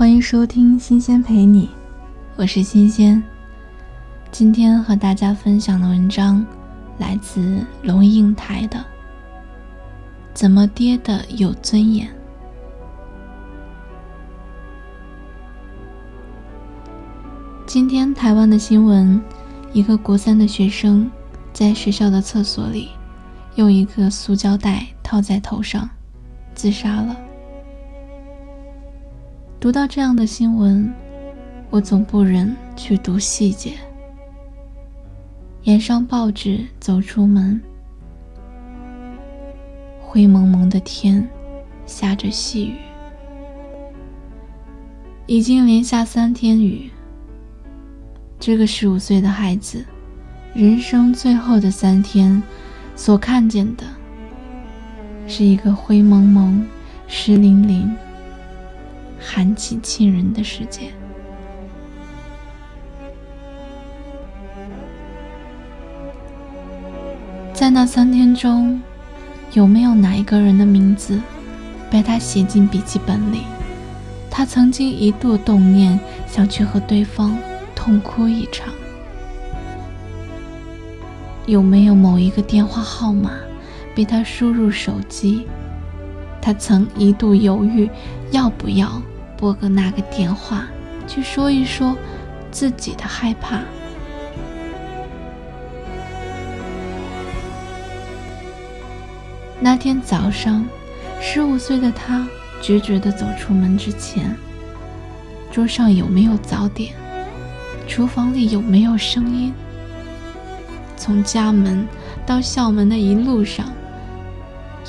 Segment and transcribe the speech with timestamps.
[0.00, 1.66] 欢迎收听《新鲜陪你》，
[2.34, 3.22] 我是新鲜。
[4.30, 6.42] 今天和大家分享的文章
[6.96, 8.78] 来自龙应台的
[10.32, 12.08] 《怎么跌的有尊严》。
[17.66, 19.22] 今天台湾的新闻，
[19.74, 21.10] 一个国三的学生
[21.52, 22.88] 在学校的厕所里
[23.56, 25.86] 用一个塑胶袋套在头上，
[26.54, 27.14] 自杀了。
[29.60, 30.90] 读到这样的新闻，
[31.68, 33.74] 我总不忍去读细节。
[35.64, 37.60] 掩上报纸，走出门，
[40.00, 41.28] 灰蒙蒙的天，
[41.84, 42.76] 下着细雨，
[45.26, 46.90] 已经连下三天雨。
[48.38, 49.84] 这个十五岁的孩子，
[50.54, 52.42] 人生最后的三天，
[52.96, 53.84] 所看见的，
[55.26, 56.66] 是一个灰蒙蒙、
[57.06, 57.94] 湿淋淋。
[59.22, 60.90] 寒气沁人的世界，
[67.52, 68.80] 在那三天中，
[69.52, 71.20] 有没有哪一个人的名字
[71.90, 73.42] 被他写进笔记本里？
[74.30, 77.36] 他曾经一度动念想去和对方
[77.74, 78.72] 痛哭一场。
[81.46, 83.32] 有没有某一个电话号码
[83.94, 85.46] 被他输入手机？
[86.40, 87.90] 他曾一度犹豫
[88.30, 89.02] 要不要。
[89.40, 90.66] 拨个那个电话，
[91.08, 91.96] 去说一说
[92.50, 93.62] 自己的害怕。
[99.58, 100.62] 那天早上，
[101.22, 102.28] 十五岁的他
[102.60, 104.36] 决绝地走出门之前，
[105.50, 106.94] 桌上有没有早点？
[107.88, 109.54] 厨房里有没有声音？
[110.98, 111.88] 从家门
[112.26, 113.72] 到校门的一路上，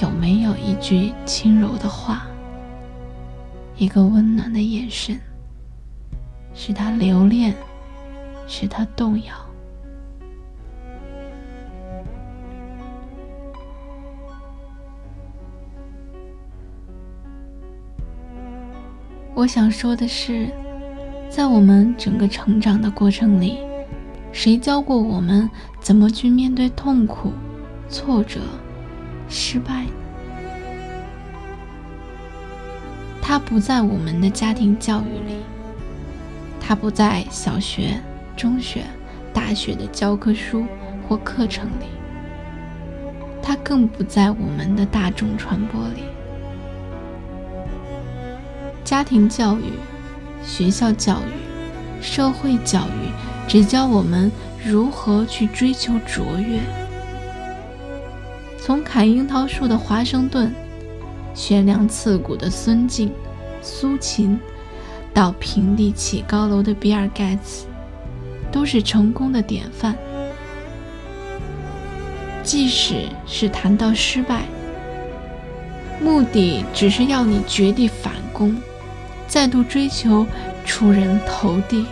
[0.00, 2.28] 有没有一句轻柔的话？
[3.76, 5.20] 一个温暖的眼神，
[6.54, 7.54] 使他留恋，
[8.46, 9.34] 使他动摇。
[19.34, 20.48] 我想说的是，
[21.28, 23.58] 在我们整个成长的过程里，
[24.32, 25.48] 谁教过我们
[25.78, 27.30] 怎么去面对痛苦、
[27.90, 28.40] 挫折、
[29.28, 29.84] 失败？
[33.28, 35.34] 它不在我们的家庭教育里，
[36.60, 38.00] 它不在小学、
[38.36, 38.84] 中学、
[39.34, 40.64] 大学的教科书
[41.08, 41.86] 或课程里，
[43.42, 46.04] 它更不在我们的大众传播里。
[48.84, 49.72] 家庭教育、
[50.44, 53.10] 学校教育、社会教育
[53.48, 54.30] 只教我们
[54.64, 56.60] 如何去追求卓越。
[58.60, 60.54] 从砍樱桃树的华盛顿。
[61.36, 63.12] 悬梁刺股的孙敬、
[63.60, 64.40] 苏秦，
[65.12, 67.66] 到平地起高楼的比尔盖茨，
[68.50, 69.94] 都是成功的典范。
[72.42, 74.46] 即使是谈到失败，
[76.00, 78.56] 目的只是要你绝地反攻，
[79.28, 80.26] 再度追求
[80.64, 81.84] 出人头地。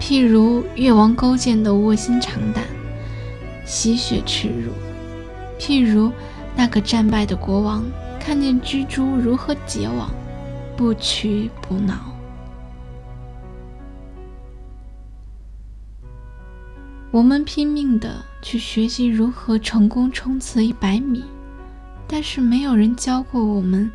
[0.00, 2.64] 譬如越王勾践的卧薪尝胆，
[3.66, 4.72] 吸血耻辱。
[5.64, 6.10] 譬如
[6.56, 7.84] 那个战败的国王，
[8.18, 10.10] 看见蜘蛛如何结网，
[10.76, 11.94] 不屈不挠。
[17.12, 21.22] 我们拼命的去学习如何成功冲刺一百米，
[22.08, 23.88] 但是没有人教过我们：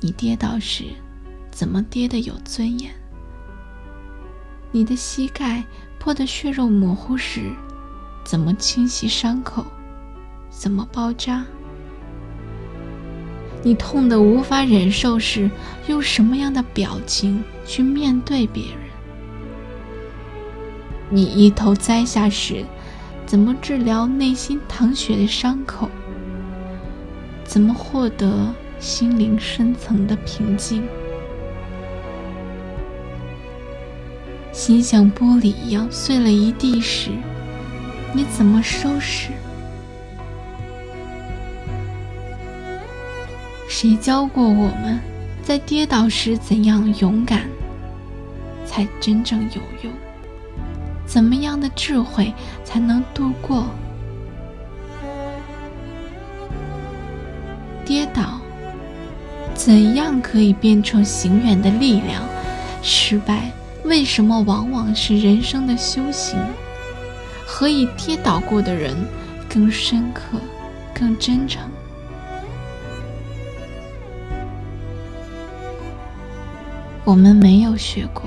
[0.00, 0.84] 你跌倒时
[1.50, 2.90] 怎么跌的有尊严；
[4.70, 5.64] 你的膝盖
[5.98, 7.50] 破的血肉模糊时，
[8.22, 9.64] 怎么清洗伤口。
[10.56, 11.44] 怎么包扎？
[13.62, 15.50] 你痛得无法忍受时，
[15.88, 18.78] 用什么样的表情去面对别人？
[21.10, 22.64] 你一头栽下时，
[23.26, 25.90] 怎么治疗内心淌血的伤口？
[27.44, 30.82] 怎么获得心灵深层的平静？
[34.52, 37.10] 心像玻璃一样碎了一地时，
[38.14, 39.30] 你怎么收拾？
[43.68, 45.00] 谁教过我们，
[45.42, 47.42] 在跌倒时怎样勇敢
[48.64, 49.92] 才真正有用？
[51.06, 52.32] 怎么样的智慧
[52.64, 53.66] 才能度过
[57.84, 58.40] 跌倒？
[59.54, 62.22] 怎样可以变成行远的力量？
[62.82, 63.50] 失败
[63.84, 66.38] 为什么往往是人生的修行？
[67.46, 68.96] 何以跌倒过的人
[69.48, 70.40] 更深刻、
[70.94, 71.62] 更真诚？
[77.04, 78.22] 我们没有学过。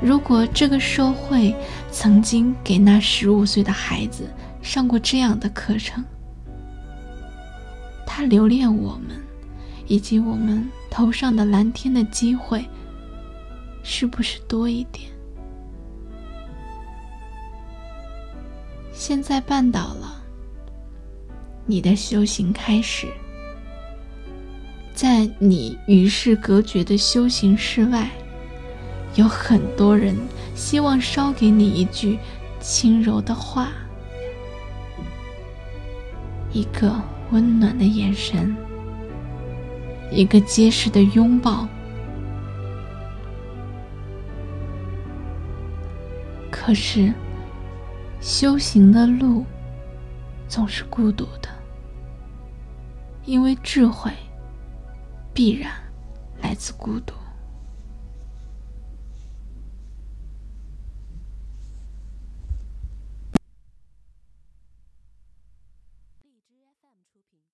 [0.00, 1.54] 如果这个社会
[1.90, 4.28] 曾经给那十五岁的孩子
[4.60, 6.04] 上过这样的课程，
[8.06, 9.16] 他留恋我们
[9.86, 12.64] 以及我们头上的蓝天的机会，
[13.82, 15.08] 是不是多一点？
[18.92, 20.22] 现在绊倒了，
[21.64, 23.06] 你的修行开始。
[25.02, 28.08] 在你与世隔绝的修行室外，
[29.16, 30.16] 有很多人
[30.54, 32.16] 希望捎给你一句
[32.60, 33.72] 轻柔的话，
[36.52, 36.94] 一个
[37.32, 38.54] 温暖的眼神，
[40.12, 41.66] 一个结实的拥抱。
[46.48, 47.12] 可是，
[48.20, 49.44] 修行的路
[50.46, 51.48] 总是孤独的，
[53.24, 54.08] 因为智慧。
[55.32, 55.72] 必然
[56.42, 57.21] 来自孤独。